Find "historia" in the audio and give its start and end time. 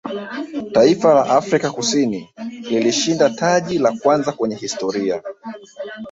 4.55-5.23